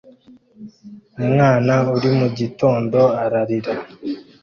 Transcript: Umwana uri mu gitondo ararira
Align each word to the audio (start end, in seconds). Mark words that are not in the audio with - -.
Umwana 1.23 1.73
uri 1.95 2.09
mu 2.19 2.27
gitondo 2.39 2.99
ararira 3.23 3.73